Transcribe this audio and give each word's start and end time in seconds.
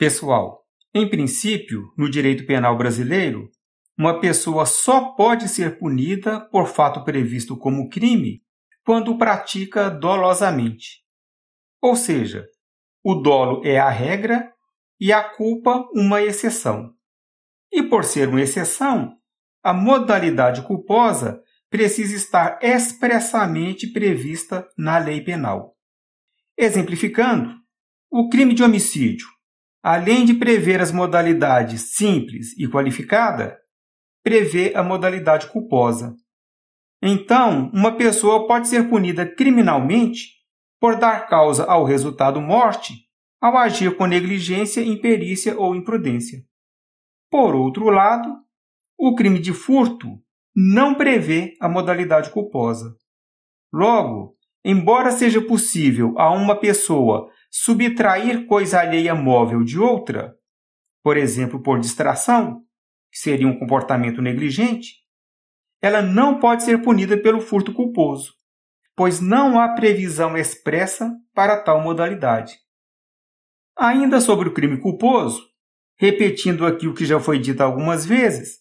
Pessoal, 0.00 0.64
em 0.94 1.06
princípio, 1.06 1.92
no 1.94 2.08
direito 2.08 2.46
penal 2.46 2.74
brasileiro, 2.74 3.50
uma 3.98 4.18
pessoa 4.18 4.64
só 4.64 5.10
pode 5.12 5.46
ser 5.46 5.78
punida 5.78 6.40
por 6.40 6.68
fato 6.68 7.04
previsto 7.04 7.54
como 7.54 7.90
crime 7.90 8.40
quando 8.82 9.18
pratica 9.18 9.90
dolosamente. 9.90 11.02
Ou 11.82 11.94
seja, 11.94 12.46
o 13.04 13.14
dolo 13.14 13.60
é 13.62 13.78
a 13.78 13.90
regra 13.90 14.50
e 14.98 15.12
a 15.12 15.22
culpa 15.22 15.86
uma 15.92 16.22
exceção. 16.22 16.94
E 17.70 17.82
por 17.82 18.02
ser 18.02 18.26
uma 18.30 18.40
exceção, 18.40 19.18
a 19.62 19.74
modalidade 19.74 20.62
culposa 20.62 21.42
precisa 21.68 22.16
estar 22.16 22.58
expressamente 22.62 23.86
prevista 23.92 24.66
na 24.78 24.96
lei 24.96 25.20
penal. 25.20 25.76
Exemplificando, 26.56 27.54
o 28.10 28.30
crime 28.30 28.54
de 28.54 28.62
homicídio, 28.62 29.28
além 29.82 30.24
de 30.24 30.34
prever 30.34 30.80
as 30.80 30.92
modalidades 30.92 31.94
simples 31.94 32.56
e 32.58 32.68
qualificada, 32.68 33.58
prevê 34.22 34.72
a 34.74 34.82
modalidade 34.82 35.46
culposa. 35.48 36.14
Então, 37.02 37.70
uma 37.72 37.96
pessoa 37.96 38.46
pode 38.46 38.68
ser 38.68 38.88
punida 38.88 39.26
criminalmente 39.26 40.40
por 40.78 40.96
dar 40.96 41.26
causa 41.28 41.64
ao 41.64 41.84
resultado 41.84 42.40
morte 42.40 42.94
ao 43.40 43.56
agir 43.56 43.96
com 43.96 44.04
negligência, 44.04 44.82
imperícia 44.82 45.58
ou 45.58 45.74
imprudência. 45.74 46.44
Por 47.30 47.54
outro 47.54 47.88
lado, 47.88 48.28
o 48.98 49.14
crime 49.14 49.38
de 49.38 49.54
furto 49.54 50.20
não 50.54 50.94
prevê 50.94 51.54
a 51.58 51.68
modalidade 51.68 52.30
culposa. 52.30 52.94
Logo, 53.72 54.36
embora 54.62 55.10
seja 55.10 55.40
possível 55.40 56.12
a 56.18 56.30
uma 56.30 56.54
pessoa 56.54 57.30
subtrair 57.50 58.46
coisa 58.46 58.80
alheia 58.80 59.14
móvel 59.14 59.64
de 59.64 59.78
outra, 59.78 60.36
por 61.02 61.16
exemplo, 61.16 61.60
por 61.62 61.80
distração, 61.80 62.64
que 63.10 63.18
seria 63.18 63.48
um 63.48 63.58
comportamento 63.58 64.22
negligente, 64.22 65.00
ela 65.82 66.00
não 66.00 66.38
pode 66.38 66.62
ser 66.62 66.82
punida 66.82 67.18
pelo 67.18 67.40
furto 67.40 67.72
culposo, 67.72 68.34
pois 68.94 69.20
não 69.20 69.58
há 69.58 69.74
previsão 69.74 70.36
expressa 70.36 71.12
para 71.34 71.60
tal 71.60 71.82
modalidade. 71.82 72.58
Ainda 73.76 74.20
sobre 74.20 74.48
o 74.48 74.54
crime 74.54 74.78
culposo, 74.78 75.48
repetindo 75.98 76.66
aqui 76.66 76.86
o 76.86 76.94
que 76.94 77.06
já 77.06 77.18
foi 77.18 77.38
dito 77.38 77.62
algumas 77.62 78.04
vezes, 78.04 78.60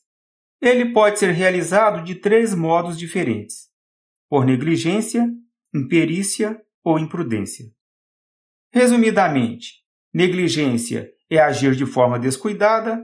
ele 0.62 0.92
pode 0.94 1.20
ser 1.20 1.32
realizado 1.32 2.04
de 2.04 2.16
três 2.16 2.56
modos 2.56 2.98
diferentes: 2.98 3.70
por 4.30 4.46
negligência, 4.46 5.30
imperícia 5.74 6.60
ou 6.84 6.98
imprudência. 6.98 7.66
Resumidamente, 8.72 9.80
negligência 10.14 11.10
é 11.28 11.40
agir 11.40 11.76
de 11.76 11.88
forma 11.88 12.20
descuidada, 12.20 13.04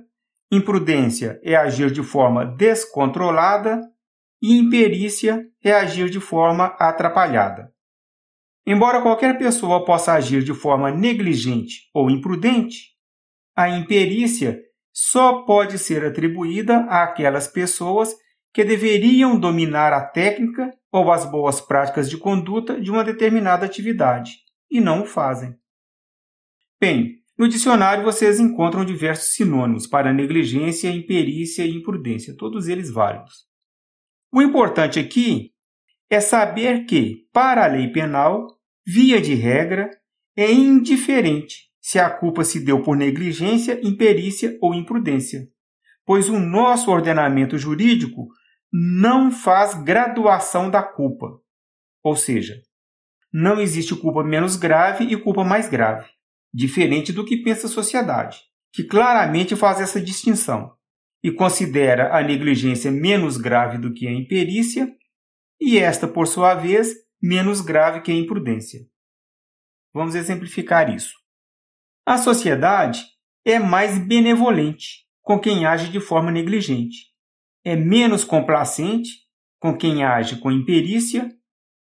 imprudência 0.51 1.39
é 1.43 1.55
agir 1.55 1.89
de 1.89 2.03
forma 2.03 2.45
descontrolada 2.45 3.81
e 4.39 4.59
imperícia 4.59 5.43
é 5.63 5.73
agir 5.73 6.11
de 6.11 6.19
forma 6.19 6.65
atrapalhada. 6.77 7.73
Embora 8.63 9.01
qualquer 9.01 9.39
pessoa 9.39 9.83
possa 9.83 10.13
agir 10.13 10.43
de 10.43 10.53
forma 10.53 10.91
negligente 10.91 11.89
ou 11.95 12.11
imprudente, 12.11 12.91
a 13.55 13.67
imperícia 13.67 14.61
só 14.93 15.45
pode 15.45 15.79
ser 15.79 16.05
atribuída 16.05 16.81
àquelas 16.89 17.47
pessoas 17.47 18.15
que 18.53 18.63
deveriam 18.63 19.39
dominar 19.39 19.93
a 19.93 20.05
técnica 20.05 20.71
ou 20.91 21.11
as 21.11 21.25
boas 21.25 21.59
práticas 21.59 22.07
de 22.07 22.17
conduta 22.17 22.79
de 22.79 22.91
uma 22.91 23.03
determinada 23.03 23.65
atividade 23.65 24.44
e 24.69 24.79
não 24.79 25.03
o 25.03 25.05
fazem. 25.05 25.55
Bem, 26.79 27.15
no 27.37 27.47
dicionário 27.47 28.03
vocês 28.03 28.39
encontram 28.39 28.85
diversos 28.85 29.33
sinônimos 29.33 29.87
para 29.87 30.13
negligência, 30.13 30.89
imperícia 30.89 31.65
e 31.65 31.75
imprudência, 31.75 32.35
todos 32.37 32.67
eles 32.67 32.91
válidos. 32.91 33.45
O 34.31 34.41
importante 34.41 34.99
aqui 34.99 35.51
é 36.09 36.19
saber 36.19 36.85
que, 36.85 37.27
para 37.33 37.65
a 37.65 37.67
lei 37.67 37.91
penal, 37.91 38.47
via 38.85 39.21
de 39.21 39.33
regra, 39.33 39.89
é 40.35 40.51
indiferente 40.51 41.71
se 41.81 41.99
a 41.99 42.09
culpa 42.09 42.43
se 42.43 42.59
deu 42.59 42.81
por 42.81 42.95
negligência, 42.95 43.79
imperícia 43.83 44.57
ou 44.61 44.73
imprudência, 44.73 45.47
pois 46.05 46.29
o 46.29 46.39
nosso 46.39 46.91
ordenamento 46.91 47.57
jurídico 47.57 48.27
não 48.71 49.31
faz 49.31 49.73
graduação 49.83 50.69
da 50.69 50.83
culpa. 50.83 51.39
Ou 52.03 52.15
seja, 52.15 52.61
não 53.37 53.59
existe 53.59 53.93
culpa 53.93 54.23
menos 54.23 54.55
grave 54.55 55.03
e 55.03 55.21
culpa 55.21 55.43
mais 55.43 55.67
grave, 55.67 56.09
diferente 56.53 57.11
do 57.11 57.25
que 57.25 57.43
pensa 57.43 57.67
a 57.67 57.69
sociedade, 57.69 58.39
que 58.71 58.81
claramente 58.81 59.57
faz 59.57 59.81
essa 59.81 59.99
distinção 59.99 60.73
e 61.21 61.29
considera 61.29 62.17
a 62.17 62.23
negligência 62.23 62.89
menos 62.89 63.35
grave 63.35 63.77
do 63.77 63.93
que 63.93 64.07
a 64.07 64.11
imperícia, 64.11 64.89
e 65.59 65.77
esta, 65.77 66.07
por 66.07 66.27
sua 66.27 66.55
vez, 66.55 66.93
menos 67.21 67.59
grave 67.59 67.99
que 67.99 68.09
a 68.09 68.15
imprudência. 68.15 68.79
Vamos 69.93 70.15
exemplificar 70.15 70.89
isso. 70.95 71.13
A 72.05 72.17
sociedade 72.17 73.03
é 73.43 73.59
mais 73.59 73.99
benevolente 73.99 75.05
com 75.21 75.37
quem 75.37 75.65
age 75.65 75.91
de 75.91 75.99
forma 75.99 76.31
negligente, 76.31 77.07
é 77.65 77.75
menos 77.75 78.23
complacente 78.23 79.09
com 79.59 79.77
quem 79.77 80.05
age 80.05 80.39
com 80.39 80.49
imperícia 80.49 81.35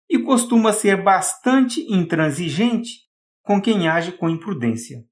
e 0.09 0.19
costuma 0.19 0.73
ser 0.73 1.03
bastante 1.03 1.81
intransigente 1.93 3.05
com 3.43 3.61
quem 3.61 3.89
age 3.89 4.13
com 4.13 4.29
imprudência. 4.29 5.05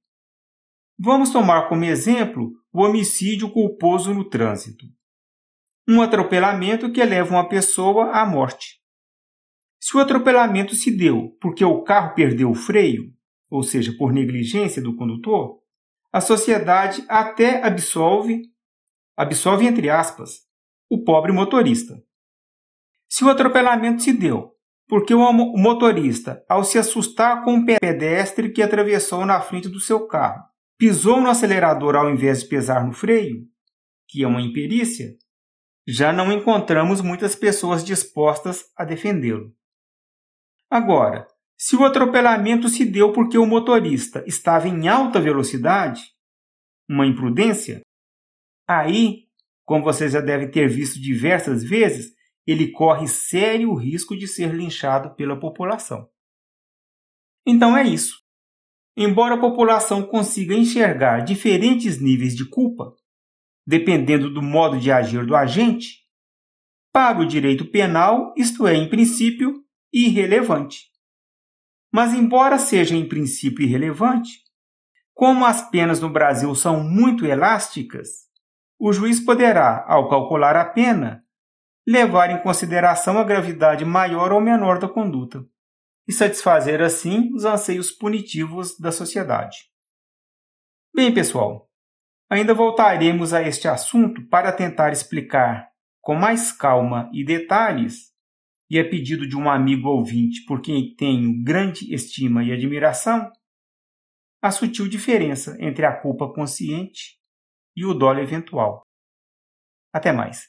Vamos 0.98 1.30
tomar 1.30 1.68
como 1.68 1.84
exemplo 1.84 2.52
o 2.72 2.82
homicídio 2.82 3.50
culposo 3.50 4.14
no 4.14 4.28
trânsito. 4.28 4.86
Um 5.88 6.00
atropelamento 6.00 6.92
que 6.92 7.04
leva 7.04 7.34
uma 7.34 7.48
pessoa 7.48 8.12
à 8.12 8.24
morte. 8.24 8.80
Se 9.80 9.96
o 9.96 10.00
atropelamento 10.00 10.74
se 10.74 10.96
deu 10.96 11.36
porque 11.40 11.64
o 11.64 11.82
carro 11.82 12.14
perdeu 12.14 12.50
o 12.50 12.54
freio, 12.54 13.12
ou 13.50 13.62
seja, 13.62 13.92
por 13.98 14.12
negligência 14.12 14.80
do 14.80 14.96
condutor, 14.96 15.60
a 16.12 16.20
sociedade 16.20 17.04
até 17.08 17.62
absolve, 17.66 18.42
absolve 19.16 19.66
entre 19.66 19.90
aspas, 19.90 20.42
o 20.88 21.02
pobre 21.02 21.32
motorista. 21.32 22.00
Se 23.08 23.24
o 23.24 23.28
atropelamento 23.28 24.02
se 24.02 24.12
deu 24.12 24.52
porque 24.88 25.14
o 25.14 25.32
motorista, 25.32 26.44
ao 26.48 26.64
se 26.64 26.78
assustar 26.78 27.44
com 27.44 27.54
um 27.54 27.64
pedestre 27.64 28.52
que 28.52 28.62
atravessou 28.62 29.24
na 29.24 29.40
frente 29.40 29.68
do 29.68 29.80
seu 29.80 30.06
carro, 30.06 30.44
pisou 30.78 31.20
no 31.20 31.30
acelerador 31.30 31.96
ao 31.96 32.10
invés 32.10 32.42
de 32.42 32.48
pesar 32.48 32.84
no 32.84 32.92
freio, 32.92 33.46
que 34.08 34.22
é 34.22 34.26
uma 34.26 34.42
imperícia, 34.42 35.16
já 35.86 36.12
não 36.12 36.32
encontramos 36.32 37.00
muitas 37.00 37.34
pessoas 37.34 37.84
dispostas 37.84 38.64
a 38.76 38.84
defendê-lo. 38.84 39.52
Agora, 40.70 41.26
se 41.56 41.76
o 41.76 41.84
atropelamento 41.84 42.68
se 42.68 42.84
deu 42.84 43.12
porque 43.12 43.38
o 43.38 43.46
motorista 43.46 44.24
estava 44.26 44.68
em 44.68 44.88
alta 44.88 45.20
velocidade, 45.20 46.02
uma 46.88 47.06
imprudência, 47.06 47.80
aí, 48.66 49.28
como 49.64 49.84
vocês 49.84 50.12
já 50.12 50.20
devem 50.20 50.50
ter 50.50 50.68
visto 50.68 51.00
diversas 51.00 51.62
vezes, 51.62 52.12
ele 52.46 52.70
corre 52.70 53.06
sério 53.06 53.74
risco 53.74 54.16
de 54.16 54.26
ser 54.26 54.54
linchado 54.54 55.14
pela 55.14 55.38
população. 55.38 56.08
Então 57.46 57.76
é 57.76 57.84
isso. 57.84 58.20
Embora 58.96 59.34
a 59.36 59.40
população 59.40 60.02
consiga 60.02 60.54
enxergar 60.54 61.20
diferentes 61.20 62.00
níveis 62.00 62.36
de 62.36 62.48
culpa, 62.48 62.94
dependendo 63.66 64.32
do 64.32 64.42
modo 64.42 64.78
de 64.78 64.90
agir 64.90 65.24
do 65.24 65.34
agente, 65.34 66.02
para 66.92 67.20
o 67.20 67.26
direito 67.26 67.64
penal 67.64 68.34
isto 68.36 68.66
é, 68.66 68.74
em 68.74 68.88
princípio, 68.88 69.64
irrelevante. 69.92 70.90
Mas, 71.90 72.12
embora 72.14 72.58
seja 72.58 72.94
em 72.94 73.08
princípio 73.08 73.64
irrelevante, 73.64 74.42
como 75.14 75.44
as 75.44 75.70
penas 75.70 76.00
no 76.00 76.10
Brasil 76.10 76.54
são 76.54 76.82
muito 76.82 77.24
elásticas, 77.24 78.26
o 78.78 78.92
juiz 78.92 79.20
poderá, 79.20 79.84
ao 79.86 80.08
calcular 80.08 80.56
a 80.56 80.64
pena, 80.64 81.21
levar 81.86 82.30
em 82.30 82.42
consideração 82.42 83.18
a 83.18 83.24
gravidade 83.24 83.84
maior 83.84 84.32
ou 84.32 84.40
menor 84.40 84.78
da 84.78 84.88
conduta 84.88 85.44
e 86.06 86.12
satisfazer 86.12 86.80
assim 86.80 87.32
os 87.34 87.44
anseios 87.44 87.90
punitivos 87.90 88.78
da 88.78 88.92
sociedade. 88.92 89.70
Bem, 90.94 91.12
pessoal, 91.12 91.70
ainda 92.28 92.54
voltaremos 92.54 93.32
a 93.32 93.42
este 93.42 93.68
assunto 93.68 94.26
para 94.28 94.52
tentar 94.52 94.92
explicar 94.92 95.72
com 96.00 96.14
mais 96.14 96.50
calma 96.50 97.08
e 97.12 97.24
detalhes, 97.24 98.12
e 98.68 98.78
a 98.78 98.88
pedido 98.88 99.28
de 99.28 99.36
um 99.36 99.48
amigo 99.48 99.88
ouvinte 99.88 100.44
por 100.44 100.60
quem 100.60 100.94
tenho 100.96 101.42
grande 101.44 101.94
estima 101.94 102.42
e 102.42 102.52
admiração, 102.52 103.30
a 104.42 104.50
sutil 104.50 104.88
diferença 104.88 105.56
entre 105.60 105.86
a 105.86 105.94
culpa 105.94 106.32
consciente 106.32 107.20
e 107.76 107.84
o 107.84 107.94
dolo 107.94 108.18
eventual. 108.18 108.82
Até 109.92 110.10
mais. 110.10 110.48